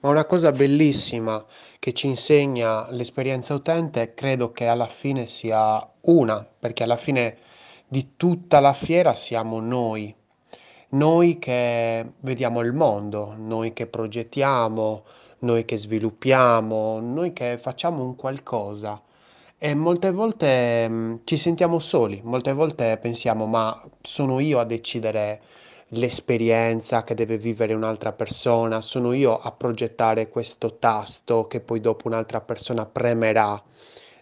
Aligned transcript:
Ma 0.00 0.10
una 0.10 0.24
cosa 0.26 0.52
bellissima 0.52 1.44
che 1.78 1.92
ci 1.92 2.06
insegna 2.06 2.90
l'esperienza 2.90 3.54
utente, 3.54 4.14
credo 4.14 4.52
che 4.52 4.66
alla 4.66 4.88
fine 4.88 5.26
sia 5.26 5.88
una, 6.02 6.46
perché 6.58 6.82
alla 6.82 6.96
fine 6.96 7.38
di 7.88 8.12
tutta 8.16 8.60
la 8.60 8.72
fiera 8.72 9.14
siamo 9.14 9.60
noi, 9.60 10.14
noi 10.90 11.38
che 11.38 12.12
vediamo 12.20 12.60
il 12.60 12.72
mondo, 12.72 13.34
noi 13.36 13.72
che 13.72 13.86
progettiamo, 13.86 15.04
noi 15.40 15.64
che 15.64 15.78
sviluppiamo, 15.78 17.00
noi 17.00 17.32
che 17.32 17.58
facciamo 17.58 18.02
un 18.04 18.14
qualcosa. 18.16 19.00
E 19.58 19.74
molte 19.74 20.10
volte 20.10 20.88
mh, 20.88 21.20
ci 21.24 21.36
sentiamo 21.36 21.80
soli, 21.80 22.20
molte 22.22 22.52
volte 22.52 22.98
pensiamo, 22.98 23.46
ma 23.46 23.82
sono 24.02 24.38
io 24.40 24.58
a 24.58 24.64
decidere 24.64 25.40
l'esperienza 25.90 27.04
che 27.04 27.14
deve 27.14 27.38
vivere 27.38 27.74
un'altra 27.74 28.12
persona, 28.12 28.80
sono 28.80 29.12
io 29.12 29.38
a 29.38 29.52
progettare 29.52 30.28
questo 30.28 30.78
tasto 30.78 31.46
che 31.46 31.60
poi 31.60 31.80
dopo 31.80 32.08
un'altra 32.08 32.40
persona 32.40 32.86
premerà, 32.86 33.62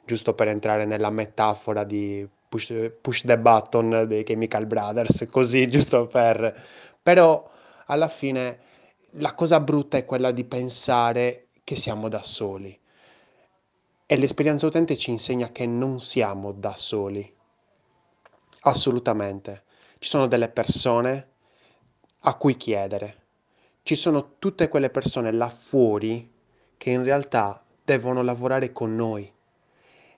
giusto 0.05 0.34
per 0.34 0.48
entrare 0.48 0.84
nella 0.84 1.11
metafora 1.11 1.84
di 1.84 2.29
push, 2.48 2.92
push 3.01 3.23
the 3.23 3.39
button 3.39 4.05
dei 4.06 4.25
Chemical 4.25 4.66
Brothers, 4.66 5.27
così 5.30 5.69
giusto 5.69 6.06
per... 6.06 6.62
Però 7.03 7.51
alla 7.87 8.09
fine 8.09 8.61
la 9.19 9.34
cosa 9.34 9.61
brutta 9.61 9.97
è 9.97 10.05
quella 10.05 10.33
di 10.33 10.45
pensare 10.45 11.48
che 11.65 11.77
siamo 11.77 12.09
da 12.09 12.23
soli. 12.23 12.78
E 14.06 14.17
l'esperienza 14.17 14.67
utente 14.67 14.98
ci 14.98 15.11
insegna 15.11 15.51
che 15.51 15.67
non 15.67 15.98
siamo 15.98 16.53
da 16.53 16.75
soli, 16.77 17.34
assolutamente. 18.61 19.62
Ci 19.98 20.09
sono 20.11 20.27
delle 20.27 20.48
persone 20.48 21.34
a 22.27 22.34
cui 22.37 22.56
chiedere. 22.56 23.23
Ci 23.83 23.95
sono 23.96 24.37
tutte 24.38 24.69
quelle 24.69 24.88
persone 24.88 25.30
là 25.30 25.51
fuori 25.51 26.30
che 26.77 26.91
in 26.91 27.05
realtà 27.05 27.62
devono 27.84 28.23
lavorare 28.23 28.73
con 28.73 28.94
noi 28.94 29.31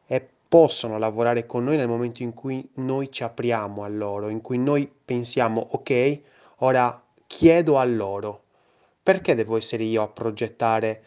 e 0.07 0.29
possono 0.49 0.99
lavorare 0.99 1.47
con 1.47 1.65
noi 1.65 1.77
nel 1.77 1.89
momento 1.89 2.23
in 2.23 2.33
cui 2.33 2.69
noi 2.75 3.11
ci 3.11 3.25
apriamo 3.25 3.83
a 3.83 3.89
loro, 3.89 4.29
in 4.29 4.41
cui 4.41 4.57
noi 4.57 4.87
pensiamo, 4.87 5.67
ok, 5.73 6.21
ora 6.59 7.03
chiedo 7.27 7.77
a 7.77 7.85
loro, 7.85 8.45
perché 9.03 9.35
devo 9.35 9.57
essere 9.57 9.83
io 9.83 10.03
a 10.03 10.09
progettare 10.09 11.03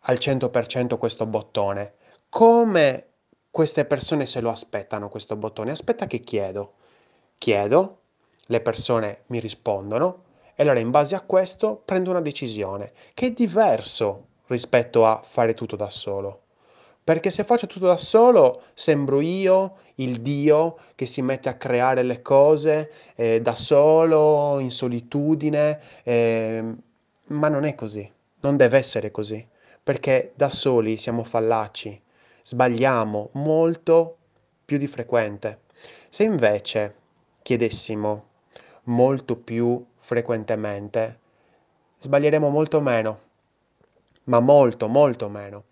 al 0.00 0.16
100% 0.16 0.96
questo 0.96 1.26
bottone? 1.26 1.94
Come 2.30 3.08
queste 3.50 3.84
persone 3.84 4.24
se 4.24 4.40
lo 4.40 4.48
aspettano 4.48 5.10
questo 5.10 5.36
bottone? 5.36 5.72
Aspetta 5.72 6.06
che 6.06 6.20
chiedo. 6.20 6.74
Chiedo, 7.36 7.98
le 8.46 8.60
persone 8.62 9.24
mi 9.26 9.38
rispondono 9.38 10.28
e 10.60 10.62
allora 10.62 10.80
in 10.80 10.90
base 10.90 11.14
a 11.14 11.22
questo 11.22 11.80
prendo 11.82 12.10
una 12.10 12.20
decisione, 12.20 12.92
che 13.14 13.28
è 13.28 13.30
diverso 13.30 14.26
rispetto 14.48 15.06
a 15.06 15.22
fare 15.24 15.54
tutto 15.54 15.74
da 15.74 15.88
solo. 15.88 16.42
Perché 17.02 17.30
se 17.30 17.44
faccio 17.44 17.66
tutto 17.66 17.86
da 17.86 17.96
solo, 17.96 18.64
sembro 18.74 19.22
io 19.22 19.76
il 19.94 20.20
Dio 20.20 20.76
che 20.96 21.06
si 21.06 21.22
mette 21.22 21.48
a 21.48 21.54
creare 21.54 22.02
le 22.02 22.20
cose 22.20 22.92
eh, 23.14 23.40
da 23.40 23.56
solo, 23.56 24.58
in 24.58 24.70
solitudine, 24.70 25.80
eh, 26.02 26.62
ma 27.28 27.48
non 27.48 27.64
è 27.64 27.74
così, 27.74 28.12
non 28.40 28.58
deve 28.58 28.76
essere 28.76 29.10
così, 29.10 29.42
perché 29.82 30.32
da 30.34 30.50
soli 30.50 30.98
siamo 30.98 31.24
fallaci, 31.24 31.98
sbagliamo 32.42 33.30
molto 33.32 34.18
più 34.66 34.76
di 34.76 34.88
frequente. 34.88 35.60
Se 36.10 36.22
invece 36.22 36.96
chiedessimo 37.40 38.24
molto 38.84 39.36
più 39.36 39.82
frequentemente, 40.10 41.18
sbaglieremo 42.00 42.48
molto 42.48 42.80
meno, 42.80 43.20
ma 44.24 44.40
molto, 44.40 44.88
molto 44.88 45.28
meno. 45.28 45.66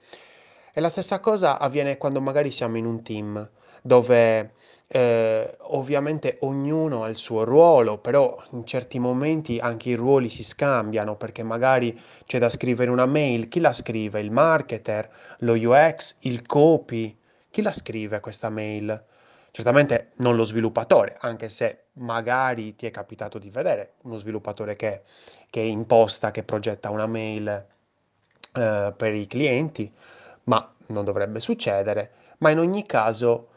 E 0.72 0.80
la 0.80 0.90
stessa 0.90 1.18
cosa 1.18 1.58
avviene 1.58 1.96
quando 1.96 2.20
magari 2.20 2.52
siamo 2.52 2.76
in 2.76 2.86
un 2.86 3.02
team 3.02 3.50
dove 3.82 4.52
eh, 4.86 5.56
ovviamente 5.58 6.36
ognuno 6.42 7.02
ha 7.02 7.08
il 7.08 7.16
suo 7.16 7.42
ruolo, 7.42 7.98
però 7.98 8.40
in 8.50 8.64
certi 8.64 9.00
momenti 9.00 9.58
anche 9.58 9.88
i 9.88 9.94
ruoli 9.94 10.28
si 10.28 10.44
scambiano 10.44 11.16
perché 11.16 11.42
magari 11.42 12.00
c'è 12.24 12.38
da 12.38 12.48
scrivere 12.48 12.92
una 12.92 13.06
mail, 13.06 13.48
chi 13.48 13.58
la 13.58 13.72
scrive? 13.72 14.20
Il 14.20 14.30
marketer, 14.30 15.10
lo 15.38 15.54
UX, 15.54 16.14
il 16.20 16.46
copy, 16.46 17.18
chi 17.50 17.60
la 17.60 17.72
scrive 17.72 18.20
questa 18.20 18.50
mail? 18.50 19.04
Certamente 19.50 20.12
non 20.16 20.36
lo 20.36 20.44
sviluppatore, 20.44 21.16
anche 21.20 21.48
se 21.48 21.86
magari 21.94 22.76
ti 22.76 22.86
è 22.86 22.90
capitato 22.90 23.38
di 23.38 23.50
vedere 23.50 23.94
uno 24.02 24.16
sviluppatore 24.16 24.76
che, 24.76 25.02
che 25.50 25.60
imposta, 25.60 26.30
che 26.30 26.42
progetta 26.42 26.90
una 26.90 27.06
mail 27.06 27.66
eh, 28.52 28.94
per 28.96 29.14
i 29.14 29.26
clienti, 29.26 29.92
ma 30.44 30.74
non 30.88 31.04
dovrebbe 31.04 31.40
succedere. 31.40 32.12
Ma 32.38 32.50
in 32.50 32.58
ogni 32.58 32.86
caso 32.86 33.48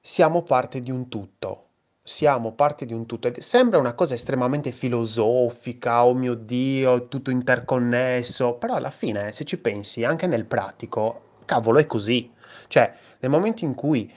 siamo 0.00 0.42
parte 0.42 0.80
di 0.80 0.90
un 0.90 1.08
tutto. 1.08 1.66
Siamo 2.02 2.52
parte 2.52 2.86
di 2.86 2.92
un 2.92 3.06
tutto. 3.06 3.28
Ed 3.28 3.38
sembra 3.38 3.78
una 3.78 3.94
cosa 3.94 4.14
estremamente 4.14 4.72
filosofica, 4.72 6.04
oh 6.04 6.14
mio 6.14 6.34
Dio, 6.34 7.08
tutto 7.08 7.30
interconnesso, 7.30 8.54
però 8.54 8.74
alla 8.74 8.90
fine, 8.90 9.32
se 9.32 9.44
ci 9.44 9.58
pensi, 9.58 10.04
anche 10.04 10.26
nel 10.26 10.46
pratico, 10.46 11.38
cavolo, 11.44 11.78
è 11.78 11.86
così. 11.86 12.32
Cioè, 12.66 12.92
nel 13.20 13.30
momento 13.30 13.64
in 13.64 13.74
cui 13.74 14.12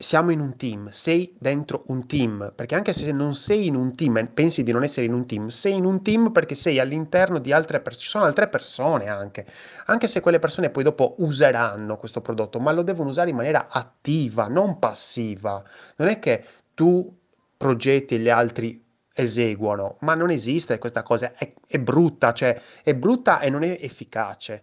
siamo 0.00 0.30
in 0.30 0.38
un 0.38 0.56
team, 0.56 0.90
sei 0.90 1.34
dentro 1.40 1.82
un 1.88 2.06
team, 2.06 2.52
perché 2.54 2.76
anche 2.76 2.92
se 2.92 3.10
non 3.10 3.34
sei 3.34 3.66
in 3.66 3.74
un 3.74 3.96
team 3.96 4.18
e 4.18 4.26
pensi 4.26 4.62
di 4.62 4.70
non 4.70 4.84
essere 4.84 5.06
in 5.06 5.12
un 5.12 5.26
team, 5.26 5.48
sei 5.48 5.74
in 5.74 5.84
un 5.84 6.02
team 6.02 6.30
perché 6.30 6.54
sei 6.54 6.78
all'interno 6.78 7.40
di 7.40 7.52
altre 7.52 7.80
persone, 7.80 8.04
ci 8.04 8.10
sono 8.10 8.24
altre 8.24 8.46
persone 8.48 9.08
anche, 9.08 9.44
anche 9.86 10.06
se 10.06 10.20
quelle 10.20 10.38
persone 10.38 10.70
poi 10.70 10.84
dopo 10.84 11.16
useranno 11.18 11.96
questo 11.96 12.20
prodotto, 12.20 12.60
ma 12.60 12.70
lo 12.70 12.82
devono 12.82 13.08
usare 13.10 13.30
in 13.30 13.36
maniera 13.36 13.66
attiva, 13.68 14.46
non 14.46 14.78
passiva. 14.78 15.64
Non 15.96 16.06
è 16.06 16.20
che 16.20 16.44
tu 16.74 17.12
progetti 17.56 18.14
e 18.14 18.18
gli 18.20 18.28
altri 18.28 18.80
eseguono, 19.12 19.96
ma 20.02 20.14
non 20.14 20.30
esiste 20.30 20.78
questa 20.78 21.02
cosa, 21.02 21.32
è, 21.34 21.52
è 21.66 21.78
brutta, 21.80 22.32
cioè 22.32 22.60
è 22.84 22.94
brutta 22.94 23.40
e 23.40 23.50
non 23.50 23.64
è 23.64 23.76
efficace. 23.80 24.62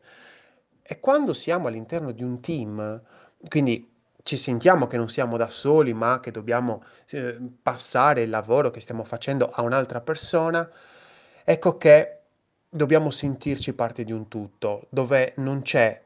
E 0.82 1.02
quando 1.02 1.34
siamo 1.34 1.68
all'interno 1.68 2.12
di 2.14 2.24
un 2.24 2.40
team, 2.40 3.02
quindi 3.50 3.95
ci 4.26 4.38
sentiamo 4.38 4.88
che 4.88 4.98
non 4.98 5.08
siamo 5.08 5.38
da 5.38 5.50
soli, 5.50 5.94
ma 5.94 6.20
che 6.20 6.32
dobbiamo 6.32 6.84
eh, 7.10 7.38
passare 7.62 8.24
il 8.24 8.32
lavoro 8.32 8.72
che 8.72 8.80
stiamo 8.80 9.04
facendo 9.04 9.52
a 9.52 9.62
un'altra 9.62 10.02
persona, 10.02 10.68
ecco 11.44 11.78
che 11.78 12.22
dobbiamo 12.68 13.12
sentirci 13.12 13.74
parte 13.74 14.04
di 14.04 14.12
un 14.12 14.28
tutto, 14.28 14.88
dove 14.90 15.34
non 15.38 15.62
c'è 15.62 16.02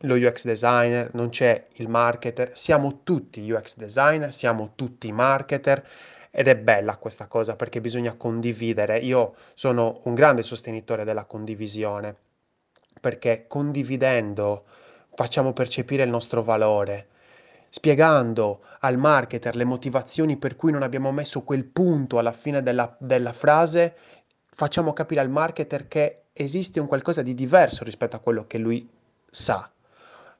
lo 0.00 0.14
UX 0.14 0.44
designer, 0.44 1.08
non 1.14 1.30
c'è 1.30 1.68
il 1.76 1.88
marketer, 1.88 2.50
siamo 2.52 3.00
tutti 3.02 3.50
UX 3.50 3.78
designer, 3.78 4.30
siamo 4.30 4.72
tutti 4.74 5.10
marketer 5.10 5.82
ed 6.30 6.48
è 6.48 6.56
bella 6.56 6.98
questa 6.98 7.28
cosa 7.28 7.56
perché 7.56 7.80
bisogna 7.80 8.12
condividere. 8.12 8.98
Io 8.98 9.36
sono 9.54 10.02
un 10.04 10.14
grande 10.14 10.42
sostenitore 10.42 11.04
della 11.04 11.24
condivisione 11.24 12.14
perché 13.00 13.46
condividendo 13.48 14.64
facciamo 15.14 15.54
percepire 15.54 16.02
il 16.02 16.10
nostro 16.10 16.42
valore 16.42 17.08
spiegando 17.74 18.60
al 18.82 18.98
marketer 18.98 19.56
le 19.56 19.64
motivazioni 19.64 20.36
per 20.36 20.54
cui 20.54 20.70
non 20.70 20.84
abbiamo 20.84 21.10
messo 21.10 21.42
quel 21.42 21.64
punto 21.64 22.18
alla 22.18 22.30
fine 22.30 22.62
della, 22.62 22.94
della 23.00 23.32
frase, 23.32 23.96
facciamo 24.46 24.92
capire 24.92 25.20
al 25.20 25.28
marketer 25.28 25.88
che 25.88 26.26
esiste 26.32 26.78
un 26.78 26.86
qualcosa 26.86 27.22
di 27.22 27.34
diverso 27.34 27.82
rispetto 27.82 28.14
a 28.14 28.20
quello 28.20 28.46
che 28.46 28.58
lui 28.58 28.88
sa. 29.28 29.68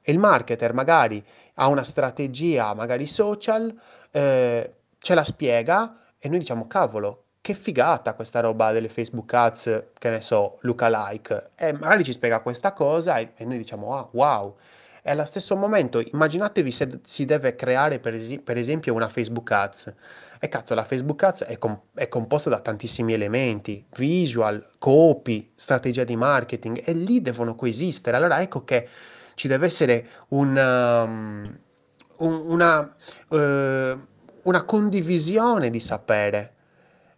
E 0.01 0.11
il 0.13 0.17
marketer 0.17 0.71
magari 0.71 1.21
ha 1.55 1.67
una 1.67 1.83
strategia, 1.83 2.73
magari 2.73 3.05
social, 3.05 3.77
eh, 4.11 4.75
ce 4.97 5.13
la 5.13 5.25
spiega 5.25 5.97
e 6.17 6.29
noi 6.29 6.39
diciamo, 6.39 6.67
cavolo, 6.67 7.23
che 7.41 7.53
figata 7.53 8.13
questa 8.13 8.39
roba 8.39 8.71
delle 8.71 8.87
Facebook 8.87 9.33
Ads, 9.33 9.83
che 9.99 10.09
ne 10.09 10.21
so, 10.21 10.59
lookalike. 10.61 11.49
E 11.55 11.73
magari 11.73 12.05
ci 12.05 12.13
spiega 12.13 12.39
questa 12.39 12.71
cosa 12.71 13.17
e, 13.17 13.33
e 13.35 13.43
noi 13.43 13.57
diciamo, 13.57 13.93
ah, 13.93 14.07
wow. 14.11 14.55
E 15.07 15.11
allo 15.11 15.25
stesso 15.25 15.55
momento 15.55 15.99
immaginatevi 15.99 16.71
se 16.71 16.99
si 17.03 17.25
deve 17.25 17.55
creare 17.55 17.99
per, 17.99 18.15
es- 18.15 18.39
per 18.43 18.57
esempio 18.57 18.91
una 18.95 19.07
Facebook 19.07 19.51
Ads. 19.51 19.93
E 20.39 20.49
cazzo, 20.49 20.73
la 20.73 20.83
Facebook 20.83 21.21
Ads 21.21 21.43
è, 21.43 21.59
com- 21.59 21.79
è, 21.93 22.07
composta 22.07 22.49
da 22.49 22.59
tantissimi 22.59 23.13
elementi, 23.13 23.85
visual, 23.97 24.67
copy, 24.79 25.51
strategia 25.53 26.03
di 26.05 26.15
marketing, 26.15 26.81
e 26.83 26.93
lì 26.93 27.21
devono 27.21 27.53
coesistere. 27.53 28.17
Allora 28.17 28.41
ecco 28.41 28.63
che 28.63 28.87
ci 29.35 29.47
deve 29.47 29.67
essere 29.67 30.07
um, 30.29 31.55
un, 32.17 32.33
una, 32.47 32.95
uh, 33.27 33.37
una 33.37 34.63
condivisione 34.65 35.69
di 35.69 35.79
sapere. 35.79 36.53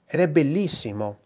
Ed 0.05 0.19
è 0.19 0.27
bellissimo, 0.27 1.19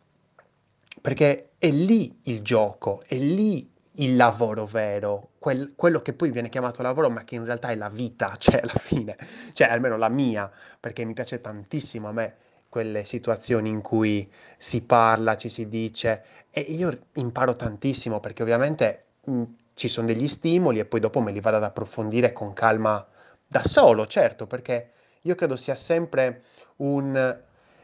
perché 1.01 1.53
è 1.57 1.71
lì 1.71 2.19
il 2.25 2.43
gioco, 2.43 3.01
è 3.07 3.15
lì 3.15 3.67
il 3.95 4.15
lavoro 4.15 4.65
vero, 4.65 5.31
quel, 5.39 5.73
quello 5.75 6.01
che 6.01 6.13
poi 6.13 6.31
viene 6.31 6.49
chiamato 6.49 6.81
lavoro, 6.81 7.09
ma 7.09 7.23
che 7.23 7.35
in 7.35 7.45
realtà 7.45 7.69
è 7.69 7.75
la 7.75 7.89
vita, 7.89 8.35
cioè 8.39 8.61
alla 8.61 8.73
fine, 8.77 9.17
cioè 9.53 9.67
almeno 9.67 9.97
la 9.97 10.09
mia, 10.09 10.49
perché 10.79 11.03
mi 11.03 11.13
piace 11.13 11.41
tantissimo 11.41 12.07
a 12.07 12.11
me 12.11 12.35
quelle 12.69 13.03
situazioni 13.03 13.69
in 13.69 13.81
cui 13.81 14.31
si 14.57 14.81
parla, 14.81 15.35
ci 15.35 15.49
si 15.49 15.67
dice, 15.67 16.23
e 16.51 16.61
io 16.61 16.97
imparo 17.15 17.55
tantissimo 17.55 18.19
perché 18.21 18.43
ovviamente 18.43 19.05
mm, 19.29 19.43
ci 19.73 19.89
sono 19.89 20.07
degli 20.07 20.27
stimoli 20.27 20.79
e 20.79 20.85
poi 20.85 21.01
dopo 21.01 21.19
me 21.19 21.31
li 21.31 21.41
vado 21.41 21.57
ad 21.57 21.63
approfondire 21.63 22.31
con 22.31 22.53
calma 22.53 23.05
da 23.45 23.63
solo, 23.65 24.07
certo, 24.07 24.47
perché 24.47 24.91
io 25.23 25.35
credo 25.35 25.57
sia 25.57 25.75
sempre 25.75 26.43
un 26.77 27.39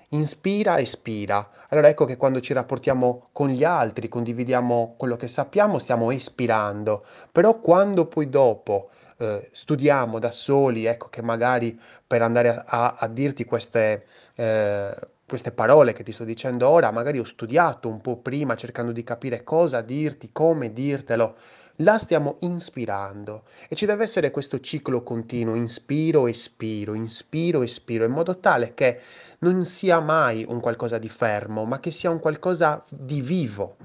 inspira, 0.10 0.80
espira. 0.80 1.50
Allora 1.70 1.90
ecco 1.90 2.06
che 2.06 2.18
quando 2.18 2.40
ci 2.40 2.54
rapportiamo 2.54 3.30
con 3.32 3.50
gli 3.50 3.64
altri, 3.64 4.08
condividiamo 4.08 4.96
quello 4.98 5.18
che 5.18 5.28
sappiamo, 5.28 5.80
stiamo 5.80 6.12
espirando, 6.12 7.06
però 7.32 7.60
quando 7.60 8.06
poi 8.06 8.30
dopo 8.30 8.90
eh, 9.18 9.50
studiamo 9.52 10.20
da 10.20 10.32
soli, 10.32 10.86
ecco 10.86 11.10
che 11.10 11.22
magari 11.22 11.78
per 12.06 12.22
andare 12.22 12.50
a, 12.50 12.64
a, 12.66 12.96
a 13.00 13.08
dirti 13.08 13.44
queste, 13.46 14.06
eh, 14.36 14.96
queste 15.28 15.52
parole 15.52 15.92
che 15.92 16.04
ti 16.04 16.14
sto 16.14 16.24
dicendo 16.24 16.70
ora, 16.70 16.90
magari 16.92 17.20
ho 17.20 17.26
studiato 17.26 17.90
un 17.90 18.00
po' 18.00 18.16
prima 18.16 18.56
cercando 18.56 18.94
di 18.94 19.04
capire 19.04 19.44
cosa 19.44 19.82
dirti, 19.82 20.30
come 20.32 20.72
dirtelo 20.72 21.36
la 21.82 21.98
stiamo 21.98 22.38
inspirando 22.40 23.44
e 23.68 23.76
ci 23.76 23.86
deve 23.86 24.04
essere 24.04 24.32
questo 24.32 24.62
ciclo 24.62 25.04
continuo, 25.04 25.54
inspiro, 25.56 26.28
espiro, 26.28 26.94
inspiro, 26.94 27.62
espiro, 27.62 28.06
in 28.06 28.12
modo 28.12 28.40
tale 28.40 28.74
che 28.74 29.02
non 29.40 29.66
sia 29.66 30.00
mai 30.00 30.46
un 30.48 30.62
qualcosa 30.62 30.98
di 30.98 31.10
fermo, 31.10 31.66
ma 31.66 31.82
che 31.82 31.92
sia 31.92 32.10
un 32.10 32.20
qualcosa 32.20 32.84
di 32.90 33.20
vivo. 33.20 33.76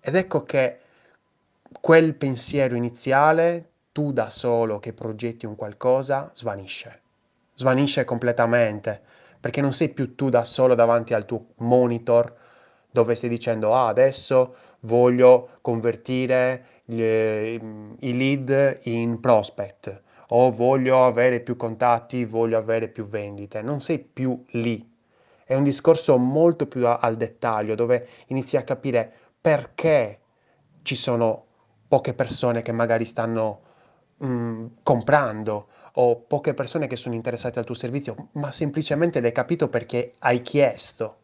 Ed 0.00 0.16
ecco 0.16 0.42
che 0.42 0.80
quel 1.80 2.14
pensiero 2.14 2.74
iniziale, 2.74 3.68
tu 3.92 4.12
da 4.12 4.30
solo 4.30 4.80
che 4.80 4.92
progetti 4.92 5.46
un 5.46 5.54
qualcosa, 5.54 6.30
svanisce. 6.34 7.00
Svanisce 7.54 8.04
completamente, 8.04 9.02
perché 9.40 9.60
non 9.60 9.72
sei 9.72 9.88
più 9.88 10.14
tu 10.14 10.28
da 10.28 10.44
solo 10.44 10.74
davanti 10.74 11.14
al 11.14 11.24
tuo 11.24 11.46
monitor 11.56 12.32
dove 12.90 13.14
stai 13.14 13.28
dicendo 13.28 13.74
ah, 13.74 13.88
adesso 13.88 14.54
voglio 14.80 15.58
convertire 15.60 16.66
i 16.86 18.12
lead 18.16 18.80
in 18.82 19.20
prospect 19.20 20.02
o 20.32 20.50
voglio 20.52 21.04
avere 21.04 21.40
più 21.40 21.56
contatti, 21.56 22.24
voglio 22.24 22.58
avere 22.58 22.88
più 22.88 23.06
vendite. 23.06 23.62
Non 23.62 23.80
sei 23.80 23.98
più 23.98 24.44
lì. 24.50 24.88
È 25.44 25.54
un 25.54 25.64
discorso 25.64 26.16
molto 26.18 26.66
più 26.66 26.86
al 26.86 27.16
dettaglio 27.16 27.74
dove 27.74 28.08
inizi 28.28 28.56
a 28.56 28.62
capire 28.62 29.12
perché 29.40 30.20
ci 30.82 30.94
sono 30.94 31.46
poche 31.88 32.14
persone 32.14 32.62
che 32.62 32.70
magari 32.72 33.04
stanno 33.04 33.60
mh, 34.18 34.66
comprando 34.82 35.68
o 35.94 36.16
poche 36.16 36.54
persone 36.54 36.86
che 36.86 36.96
sono 36.96 37.14
interessate 37.14 37.58
al 37.58 37.64
tuo 37.64 37.74
servizio, 37.74 38.28
ma 38.32 38.52
semplicemente 38.52 39.20
l'hai 39.20 39.32
capito 39.32 39.68
perché 39.68 40.14
hai 40.18 40.42
chiesto 40.42 41.16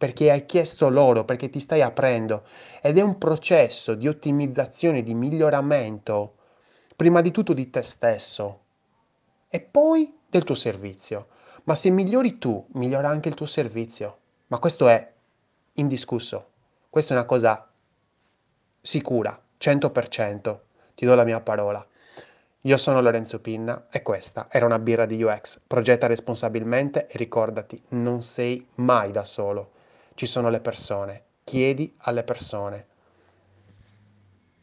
perché 0.00 0.30
hai 0.30 0.46
chiesto 0.46 0.88
loro, 0.88 1.26
perché 1.26 1.50
ti 1.50 1.60
stai 1.60 1.82
aprendo 1.82 2.44
ed 2.80 2.96
è 2.96 3.02
un 3.02 3.18
processo 3.18 3.92
di 3.94 4.08
ottimizzazione, 4.08 5.02
di 5.02 5.12
miglioramento, 5.12 6.36
prima 6.96 7.20
di 7.20 7.30
tutto 7.30 7.52
di 7.52 7.68
te 7.68 7.82
stesso 7.82 8.60
e 9.46 9.60
poi 9.60 10.10
del 10.26 10.44
tuo 10.44 10.54
servizio. 10.54 11.26
Ma 11.64 11.74
se 11.74 11.90
migliori 11.90 12.38
tu, 12.38 12.66
migliora 12.72 13.10
anche 13.10 13.28
il 13.28 13.34
tuo 13.34 13.44
servizio. 13.44 14.16
Ma 14.46 14.58
questo 14.58 14.88
è 14.88 15.12
indiscusso. 15.74 16.46
Questa 16.88 17.12
è 17.12 17.16
una 17.18 17.26
cosa 17.26 17.70
sicura, 18.80 19.38
100%. 19.58 20.58
Ti 20.94 21.04
do 21.04 21.14
la 21.14 21.24
mia 21.24 21.40
parola. 21.40 21.86
Io 22.62 22.76
sono 22.76 23.00
Lorenzo 23.00 23.40
Pinna 23.40 23.86
e 23.90 24.02
questa 24.02 24.48
era 24.50 24.66
una 24.66 24.78
birra 24.78 25.06
di 25.06 25.22
UX. 25.22 25.60
Progetta 25.66 26.06
responsabilmente 26.06 27.06
e 27.06 27.16
ricordati, 27.16 27.82
non 27.88 28.22
sei 28.22 28.66
mai 28.76 29.12
da 29.12 29.24
solo 29.24 29.78
ci 30.20 30.26
sono 30.26 30.50
le 30.50 30.60
persone. 30.60 31.22
Chiedi 31.44 31.94
alle 32.00 32.24
persone. 32.24 32.88